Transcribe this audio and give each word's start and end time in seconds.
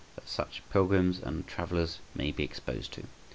that 0.15 0.27
such 0.27 0.63
pilgrims 0.71 1.19
and 1.19 1.45
travellers 1.45 1.99
may 2.15 2.31
be 2.31 2.43
exposed 2.43 2.91
to. 2.91 3.03